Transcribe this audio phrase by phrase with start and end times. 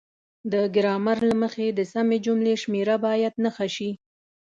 [0.53, 3.89] د ګرامر له مخې د سمې جملې شمیره باید نښه شي.